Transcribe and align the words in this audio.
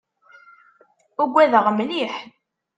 Ugadeɣ 1.21 1.65
mliḥ. 1.77 2.13